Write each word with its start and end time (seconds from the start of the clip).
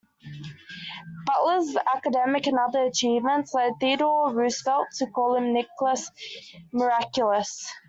Butler's 1.27 1.77
academic 1.95 2.47
and 2.47 2.57
other 2.57 2.85
achievements 2.85 3.53
led 3.53 3.73
Theodore 3.79 4.33
Roosevelt 4.33 4.87
to 4.97 5.05
call 5.05 5.35
him 5.35 5.53
Nicholas 5.53 6.09
Miraculous. 6.73 7.71